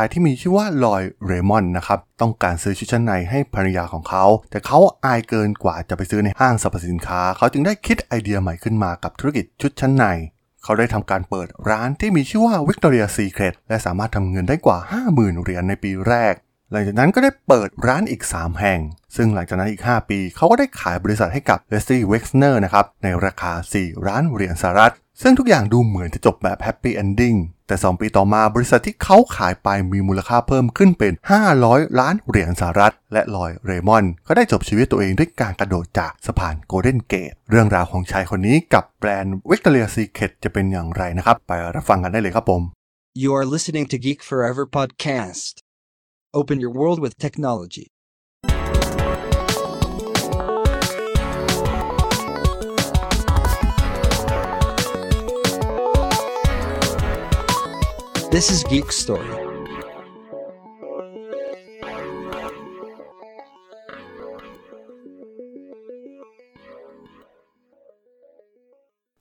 [0.00, 10.04] ายที่มีชื่อว่าลอยเรมอนนะครับ ต้องการซื้อชุดชั้นในให้ภรรยาของเขา แต่เขาอายเกินกว่าจะไปซื้อในห้างสรรพสินค้า เขาจึงได้คิดไอเดียใหม่ขึ้นมากับธุรกิจชุดชั้นใน
[10.64, 14.78] เขาได้ทำการเปิดร้านที่มีชื่อว่า Victoria Secret และสามารถทำเงินได้กว่า
[15.10, 16.34] 50,000 เหรียญในปีแรก
[16.72, 18.80] หลังจากนั้นก็ได้เปิดร้านอีก 3 แห่ง
[19.16, 24.92] ซึ่งหลังจากนั้นอีก 5 ปี เขาก็ได้ขายบริษัทให้กับ Leslie Wexner นะครับ ในราคา4ล้านเหรียญสหรัฐ
[25.22, 27.34] ซึ่งทุกอย่างดูเหมือนจะจบแบบ happy ending
[27.68, 31.12] แต่ 2 ปีต่อมาบริษัทที่เขาขายไปมีมูลค่าเพิ่มขึ้นเป็น
[31.56, 42.62] 500 ล้านเหรียญสหรัฐ และรอยเรมอนก็ได้จบชีวิตตัวเองด้วยการกระโดดจากสะพานโกลเด้นเกต เรื่องราวของชายคนนี้กับแบรนด์ Victoria Secret จะเป็นอย่างไรนะครับ ไปรับฟังกันได้เลยครับผม
[43.22, 45.54] You are listening to Geek Forever podcast.
[46.38, 47.86] Open your world with technology.
[58.30, 59.37] This is Geek Story.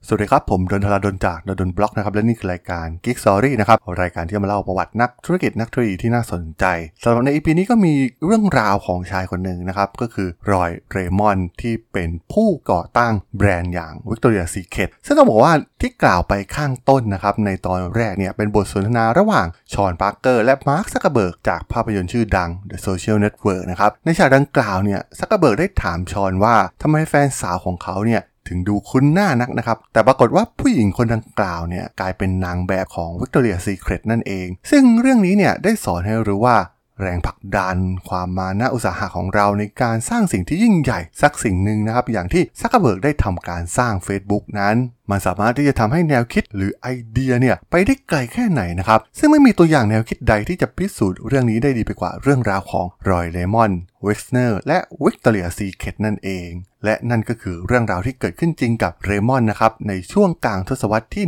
[0.10, 6.66] สวัสดีครับ ผมดนทราดนจากดนบล็อกนะครับ และนี่คือรายการ Geek Story นะครับ รายการที่จะมาเล่าประวัตินักธุรกิจนักธุรกิจที่น่าสนใจ
[7.04, 7.94] สำหรับใน EP นี้ก็มี
[8.26, 36.58] เรื่องราวของชายคนหนึ่งนะครับ ก็คือรอยเรมอนที่เป็นผู้ก่อตั้งแบรนด์อย่าง Victoria Secret ซึ่งต้องบอกว่าที่กล่าวไปข้างต้นนะครับ ในตอนแรกเนี่ยเป็นบทสนทนาระหว่างฌอนปาร์กเกอร์และมาร์คซักเกอร์เบิร์กจากภาพยนตร์ชื่อดัง The Social Network นะครับในฉากดังกล่าวเนี่ยซักเกอร์เบิร์กได้ถามฌอนว่าทำไมแฟนสาวของเขาเนี่ย ถึงดูคุ้นหน้านักนะครับ แต่ปรากฏว่าผู้หญิงคนดังกล่าวเนี่ยกลายเป็นนางแบบของ Victoria Secret นั่นเอง ซึ่งเรื่องนี้เนี่ยได้สอนให้รู้ว่า
[37.02, 44.76] แรงผลักดัน ความมานะอุตสาหะของเราในการสร้างสิ่งที่ยิ่งใหญ่สักสิ่งหนึ่งนะครับ อย่างที่ซักเกอร์เบิร์กได้ทำการสร้าง Facebook นั้น
[45.12, 53.72] มันสามารถที่จะทำให้แนวคิดหรือไอเดียเนี่ยไปได้ไกลแค่ไหนนะครับ ซึ่งไม่มีตัวอย่างแนวคิดใดที่จะพิสูจน์เรื่องนี้ได้ดีไปกว่าเรื่องราวของรอยเรมอน
[54.04, 56.50] เว็กซ์เนอร์และ Victoria Secret นั่นเอง
[56.86, 61.26] และนั่นก็คือเรื่องราวที่เกิดขึ้นจริงกับเรมอนนะครับ ในช่วงกลางทศวรรษที่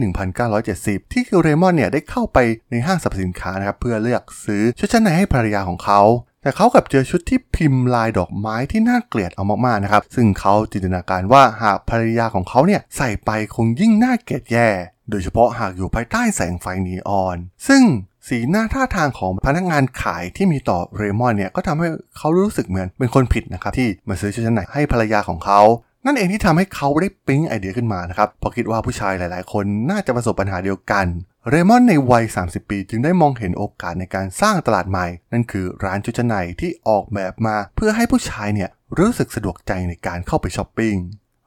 [0.56, 2.38] 1970 ที่คือเรมอนเนี่ยได้เข้าไป
[2.72, 6.02] ในห้างสรรพสินค้านะครับ เพื่อเลือกซื้อชุดชั้นในให้ภรรยาของเขา
[6.42, 14.68] แต่เขากลับเจอชุดที่พิมพ์ลายดอกไม้ที่น่าเกลียดเอามากๆนะครับ ซึ่งเขาจินตนาการว่าหากภรรยาของเขาเนี่ยใส่ไปคงยิ่งน่าเกลียดแย่
[15.10, 17.84] โดยเฉพาะหากอยู่ภายใต้แสงไฟนีออน ซึ่ง
[18.28, 25.62] สีหน้าท่าทางของพนักงานขายที่มีต่อเรมอนเนี่ยก็ทำให้เขารู้สึกเหมือนเป็นคนผิดนะครับที่มาซื้อชุดชั้นในให้ภรรยาของเขา
[26.06, 31.06] นั่นเองที่ทำให้เขาได้ปิ๊งไอเดียขึ้นมานะครับเพราะคิดว่าผู้ชายหลาย ๆ คนน่าจะประสบปัญหาเดียวกัน
[31.48, 40.96] เรมอนในวัย 30 ปีจึงได้มองเห็นโอกาสในการสร้างตลาดใหม่ นั่นคือร้านชุดชั้นในที่ออกแบบมาเพื่อให้ผู้ชายเนี่ยรู้สึกสะดวกใจในการเข้าไปช้อปปิ้ง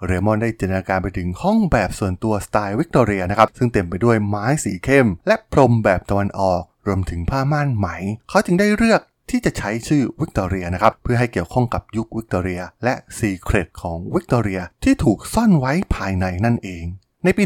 [0.07, 7.89] เรมอนได้จินตนาการไปถึงห้องแบบส่วนตัวสไตล์วิกตอเรียนะครับ ซึ่งเต็มไปด้วยไม้สีเข้ม และพรมแบบตะวันออก รวมถึงผ้าม่านไหม
[8.29, 16.85] เขาจึงได้เลือกที่จะใช้ชื่อวิกตอเรียนะครับ เพื่อให้เกี่ยวข้องกับยุควิกตอเรีย และ secret ของวิกตอเรียที่ถูกซ่อนไว้ภายในนั่นเอง
[17.25, 17.43] ในปี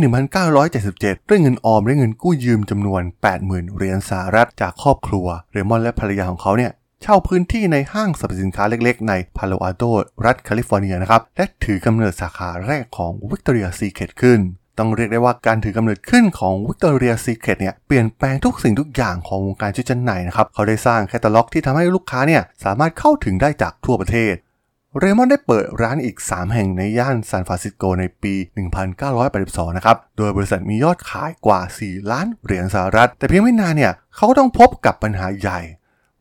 [0.63, 3.03] 1977 ด้วยเงินออมและเงินกู้ยืมจำนวน
[3.39, 6.73] 80,000 เหรียญสหรัฐจากครอบครัว เรมอนและภรรยาของเขาเนี่ย
[7.03, 9.83] เช่าพื้นที่ในห้างสรรพสินค้าเล็กๆ ในพาโลอัลโต
[10.25, 14.41] รัฐแคลิฟอร์เนียนะครับ และถือกำเนิดสาขาแรกของ Victoria Secret ขึ้น
[14.79, 24.35] ต้องเรียกได้ว่าการถือกำเนิดขึ้นของ Victoria Secret เนี่ยเปลี่ยนแปลงทุกสิ่งทุกอย่างของวงการชุดชั้นในนะครับ เขาได้สร้างแคตตาล็อกที่ทำให้ลูกค้าเนี่ยสามารถเข้าถึงได้จากทั่วประเทศ
[25.01, 28.35] เรมอนได้เปิดร้านอีก 3 แห่งในย่านซานฟรานซิสโกในปี
[29.05, 35.61] 1982 นะครับ โดยบริษัทมียอดขายกว่า 4 ล้านเหรียญสหรัฐ แต่เพียงไม่นานเนี่ย เขาก็ต้องพบกับปัญหาใหญ่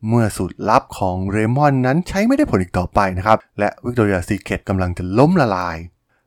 [0.08, 5.76] เมื่อสูตรลับของเรมอนนั้นใช้ไม่ได้ผลอีกต่อไปนะครับ และ Victoria Secret กำลังจะล้มละลาย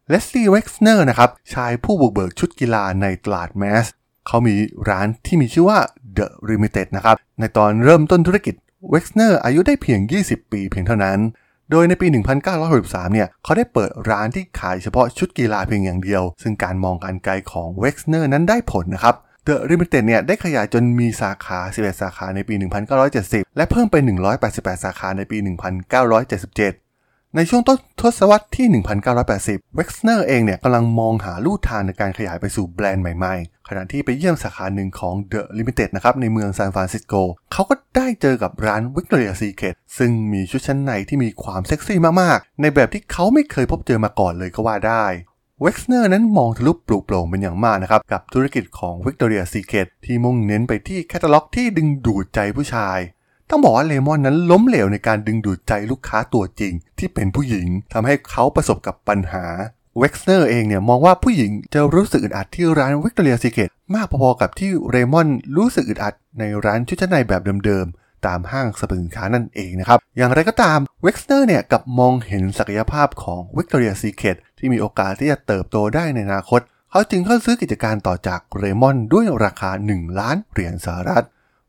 [0.09, 3.85] เลสลี่เว็กซ์เนอร์นะครับ ชายผู้บุกเบิกชุดกีฬาในตลาด mass
[4.27, 4.55] เขามี
[4.89, 5.79] ร้านที่มีชื่อว่า
[6.17, 8.55] The Limited นะครับ ในตอนเริ่มต้นธุรกิจ
[8.91, 11.19] เว็กซ์เนอร์อายุได้เพียง 20 ปีเพียงเท่านั้น
[11.71, 12.07] โดยในปี
[12.61, 19.15] 1963 เนี่ย เขาได้เปิดร้านที่ขายเฉพาะชุดกีฬาเพียงอย่างเดียว ซึ่งการมองการไกลของเว็กซ์เนอร์นั้นได้ผลนะครับ
[19.47, 22.55] The Limited เนี่ยได้ขยายจนมีสาขา 11 สาขาในปี
[23.05, 24.03] 1970 และเพิ่มเป็น
[24.43, 25.37] 188 สาขาในปี
[26.17, 28.67] 1977ในช่วงต้นทศวรรษที่
[29.21, 37.13] 1980 เว็กซ์เนอร์เองเนี่ยกำลังมองหาลู่ทางในการขยายไปสู่แบรนด์ใหม่ๆ ขณะที่ไปเยี่ยมสาขาหนึ่งของ The Limited นะครับในเมืองซานฟรานซิสโก
[37.51, 45.05] เขาก็ได้เจอกับร้าน Victoria Secret ซึ่งมีชุดชั้นในที่มีความเซ็กซี่มากๆ ในแบบที่เขาไม่เคยพบเจอมาก่อนเลยก็ว่าได้
[45.61, 52.99] เว็กซ์เนอร์นั้นมองทะลุปรุโปร่งเป็นอย่างมากนะครับ กับธุรกิจของ Victoria Secret ที่มุ่งเน้นไปที่แคตตาล็อกที่ดึงดูดใจผู้ชาย
[53.49, 59.45] ต้องบอกว่าเรมอนนั้นล้มเหลวในการดึงดูดใจลูกค้าตัวจริง ที่เป็นผู้หญิงทำให้เขาประสบกับปัญหา
[59.99, 76.61] เว็กซ์เนอร์เองเนี่ยมองว่าผู้หญิงจะรู้สึกอึดอัดที่ร้าน Victoria Secret มากพอๆกับที่เรมอนรู้สึกอึดอัดในร้านชุดชั้นในแบบเดิมๆ ตามห้างสรรพสินค้านั่นเองนะครับ อย่างไรก็ตามเว็กซ์เนอร์เนี่ยกลับมองเห็นศักยภาพของ Victoria Secret ที่มีโอกาสที่จะเติบโตได้ในอนาคต
[76.91, 81.25] เขาจึงเข้าซื้อกิจการต่อจากเรมอนด้วยราคา 1 ล้านเหรียญสหรัฐ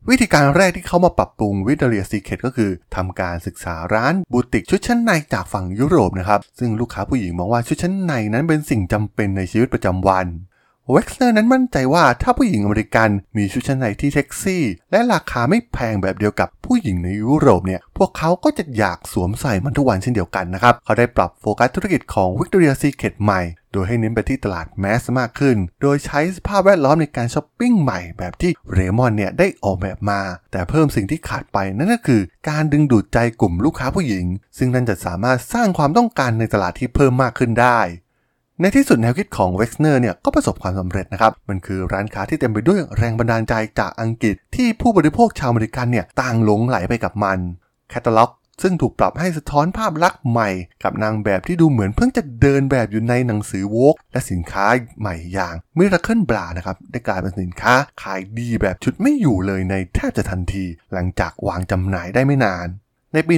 [0.09, 10.27] วิธีการแรกที่เขามาปรับปรุง Victoria's Secret ก็คือทำการศึกษาร้านบูติกชุดชั้นในจากฝั่งยุโรปนะครับ ซึ่งลูกค้าผู้หญิงมองว่าชุดชั้นในนั้นเป็นสิ่งจำเป็นในชีวิตประจำวัน
[10.89, 23.41] เว็กซ์เนอร์นั้นมั่นใจว่าถ้าผู้หญิงอเมริกันมีชุดชั้นในที่เซ็กซี่ และราคาไม่แพงแบบเดียวกับผู้หญิงในยุโรปเนี่ย พวกเขาก็จะอยากสวมใส่มันทุกวันเช่นเดียวกันนะครับ เขาได้ปรับโฟกัสธุรกิจของ Victoria's Secret ใหม่
[23.71, 34.25] โดยให้เน้นไปที่ตลาด mass มากขึ้น โดยใช้สภาพแวดล้อมในการช้อปปิ้งใหม่แบบที่เรมอนเนี่ยได้ออกแบบมา แต่เพิ่มสิ่งที่ขาดไปนั่นก็คือ การดึงดูดใจกลุ่มลูกค้าผู้หญิง
[34.57, 37.79] ซึ่งนั่นจะสามารถสร้างความต้องการในตลาดที่เพิ่มมากขึ้นได้
[38.59, 47.39] ในที่สุดแนวคิดของเว็กซ์เนอร์เนี่ยก็ประสบความสำเร็จนะครับ มันคือร้านค้าที่เต็มไปด้วยแรงบันดาลใจจากอังกฤษ ที่ผู้บริโภคชาวอเมริกันเนี่ยต่างหลงไหลไปกับมัน
[47.89, 48.31] แคตตาล็อก
[48.61, 50.49] ซึ่งถูกปรับให้สะท้อนภาพลักษณ์ใหม่
[50.83, 54.65] กับนางแบบที่ดูเหมือนเพิ่งจะเดินแบบอยู่ในหนังสือ Vogue และสินค้า
[54.99, 62.67] ใหม่อย่าง Miracle Bra นะครับได้กลายเป็นสินค้าขายดีแบบฉุดไม่อยู่เลยในแทบจะทันที หลังจากวางจำหน่ายได้ไม่นาน
[63.13, 63.35] ในปี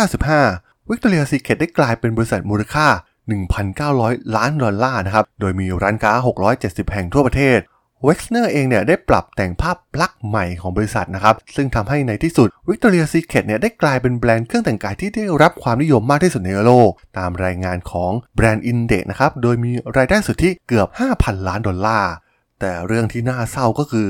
[0.00, 2.86] 1995 Victoria's Secret ได้กลายเป็นบริษัทมูลค่า
[3.28, 6.12] 1,900 ล้านดอลลาร์นะครับ โดยมีร้านค้า
[6.52, 7.60] 670 แห่งทั่วประเทศ
[8.04, 20.88] เว็กซ์เนอร์เองเนี่ยได้ปรับแต่งภาพลักษณ์ใหม่ของบริษัทนะครับ ซึ่งทำให้ในที่สุด Victoria's Secret เนี่ยได้กลายเป็นแบรนด์เครื่องแต่งกายที่ได้รับความนิยมมากที่สุดในโลก ตามรายงานของ BrandIndex นะครับ โดยมีรายได้สุทธิเกือบ
[21.18, 22.12] 5,000 ล้านดอลลาร์
[22.60, 24.08] แต่เรื่องที่น่าเศร้าก็คือ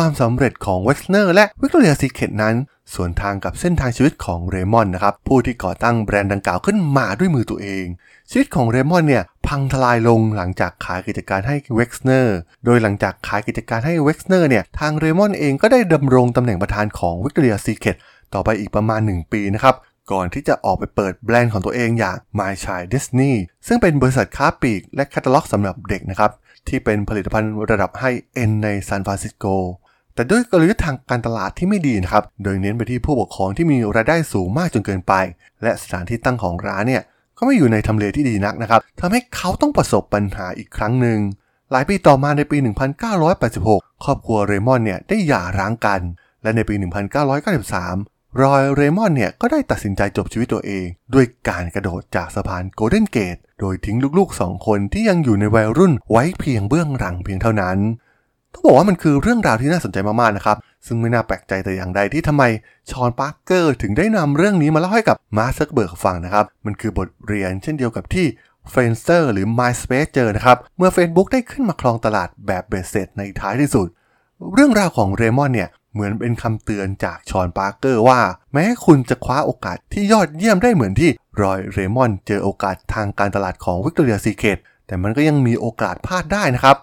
[0.00, 2.54] ความสำเร็จของเว็กซ์เนอร์และ Victoria's Secret นั้น
[2.94, 7.86] สวนทางกับเส้นทางชีวิตของเรมอนนะครับ ผู้ที่ก่อตั้งแบรนด์ดังกล่าวขึ้นมาด้วยมือตัวเอง
[8.30, 17.96] ชีวิตของเรมอนเนี่ย พังทลายลงหลังจากขายกิจการให้เว็กซ์เนอร์ โดยหลังจากขายกิจการให้เว็กซ์เนอร์เนี่ย ทางเรมอนเองก็ได้ดำรงตำแหน่งประธานของ Victoria's Secret
[18.34, 19.74] ต่อไปอีกประมาณ 1 ปีนะครับ
[20.12, 23.34] ก่อนที่จะออกไปเปิดแบรนด์ของตัวเองอย่าง My Child Disney
[23.66, 26.32] ซึ่งเป็นบริษัทค้าปลีกและแคตตาล็อกสำหรับเด็กนะครับ
[26.68, 29.46] ที่เป็นผลิตภัณฑ์ระดับไฮเอ็นในซานฟรานซิสโก
[30.16, 35.12] แต่ด้วยกลยุทธ์ทางการตลาดที่ไม่ดีนะครับ โดยเน้นไปที่ผู้ปกครองที่มีรายได้สูงมากจนเกินไป
[35.62, 37.02] และสถานที่ตั้งของร้านเนี่ย
[37.38, 41.18] ก็ไม่อยู่ในทำเลที่ดีนักนะครับทำให้เขาต้องประสบปัญหาอีกครั้งหนึ่ง
[41.70, 42.58] หลายปีต่อมาในปี
[43.30, 46.00] 1986 ครอบครัวเรมอนเนี่ยได้หย่าร้างกัน
[46.42, 46.74] และในปี
[47.38, 57.78] 1993 Roy Raymond เนี่ยก็ได้ตัดสินใจจบชีวิตตัวเอง ด้วยการกระโดดจากสะพาน Golden Gate โดยทิ้งลูกๆสองคนที่ยังอยู่ในวัยรุ่นไว้เพียงเบื้องหลังเพียงเท่านั้น
[58.56, 60.56] ต้องบอกว่ามันคือเรื่องราวที่น่าสนใจมากๆนะครับ
[60.86, 62.44] ซึ่งไม่น่าแปลกใจแต่อย่างใดที่ทำไม
[62.90, 68.26] Sean Parker ถึงได้นำเรื่องนี้มาเล่าให้กับ Mark Zuckerberg ฟังนะครับ มันคือบทเรียนเช่นเดียวกับที่
[68.72, 71.28] f r i e n d s t e r หรือ MySpace เจอนะครับ เมื่อ Facebook
[71.32, 73.86] ได้ขึ้นมาครองตลาดแบบเบ็ดเสร็จในท้ายที่สุด
[74.54, 78.20] เรื่องราวของเรมอนเนี่ยเหมือนเป็นคำเตือนจาก Sean Parker ว่า
[78.52, 81.10] แม้คุณจะคว้าโอกาสที่ยอดเยี่ยมได้เหมือนที่
[81.42, 86.76] Roy Raymond เจอโอกาสทางการตลาดของ Victoria's Secret แต่มันก็ยังมีโอกาสพลาดได้นะครับ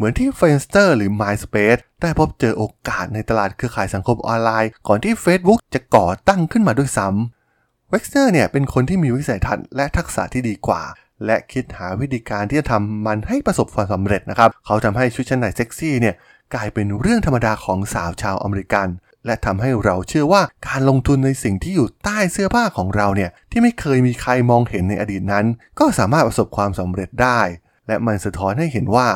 [0.00, 5.14] เหมือนที่ f r i e n d s t e r หรือ MySpace ได้พบเจอโอกาสในตลาดเครือข่ายสังคมออนไลน์ ก่อนที่
[5.24, 10.82] Facebook จะก่อตั้งขึ้นมาด้วยซ้ำเว็กซ์เนอร์เนี่ยเป็นคนที่มีวิสัยทัศน์และทักษะที่ดีกว่า
[11.26, 16.14] และคิดหาวิธีการที่จะทำมันให้ประสบความสำเร็จนะครับ เขาทำให้ชุดชั้นในเซ็กซี่เนี่ย
[16.54, 18.88] กลายเป็นเรื่องธรรมดาของสาวชาวอเมริกัน
[19.26, 25.46] และทำให้เราเชื่อว่าการลงทุนในสิ่งที่อยู่ใต้เสื้อผ้าของเราเนี่ยที่ไม่เคยมีใครมองเห็นในอดีตนั้น
[25.78, 27.40] ก็สามารถประสบความสำเร็จได้
[27.86, 29.08] และมันสะท้อนให้เห็นว่า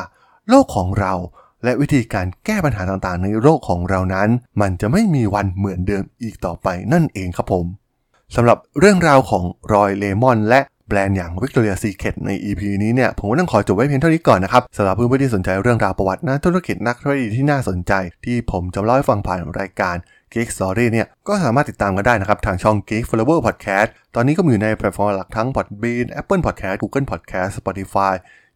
[0.49, 1.13] โลกของเรา
[1.63, 4.29] และวิธีการแก้ปัญหาต่างๆ ในโลกของเรานั้น
[4.61, 7.65] มันจะไม่มีวันเหมือนเดิมอีกต่อไปนั่นเองครับผม
[8.35, 17.93] สำหรับเรื่องราวของรอยเลมอน และแบรนด์อย่าง Victoria Secret ใน EP นี้เนี่ยผมก็ต้องขอจบไว้เพียงเท่านี้ก่อนนะครับสำหรับเพื่อนๆที่สนใจเรื่องราวประวัตินักธุรกิจนักธุรกิจที่น่าสนใจ
[18.25, 19.95] ที่ผมจะเล่าให้ฟังผ่านรายการ
[20.33, 28.13] Geek Story เนี่ยก็สามารถติดตามกันได้นะครับ ทางช่อง Geek Forever Podcast ตอนนี้ก็มีอยู่ในแพลตฟอร์มหลักทั้ง Podbean Apple Podcast Google Podcast Spotify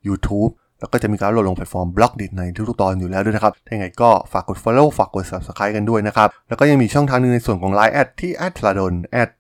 [0.08, 8.72] YouTube แล้วก็จะมีการโหลดลงแพลตฟอร์ม Blockdit ในทุกๆตอนอยู่แล้วด้วยนะครับ ถ้าอย่างไรก็ฝากกด follow ฝากกด subscribe กันด้วยนะครับ แล้วก็ยังมีช่องทางนึงในส่วนของ Line แอดที่ t h a
[8.78, 8.94] d o n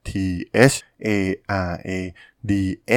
[0.09, 0.11] t
[0.71, 1.07] h a
[1.69, 1.89] r a
[2.49, 2.51] d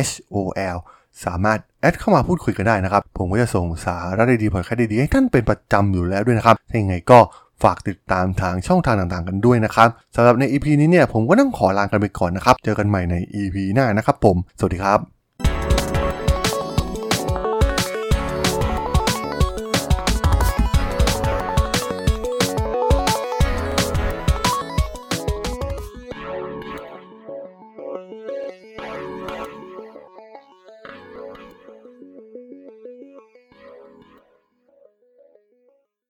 [0.09, 0.37] h o
[0.77, 0.79] l
[1.25, 7.19] สามารถ add เข้ามาพูดคุยกันได้นะครับ ผมก็จะส่งสาระดีๆพอดแคสต์ดีๆให้ท่านเป็นประจำอยู่แล้วด้วยนะครับ ถ้าอย่างไรก็
[7.63, 15.22] ฝากติดตามทางช่องทางต่างๆกันด้วยนะครับสำหรับใน EP นี้เนี่ยผมก็ต้องขอลากันไปก่อนนะครับ เจอกันใหม่ใน EP หน้านะครับผม สวัสดีครับ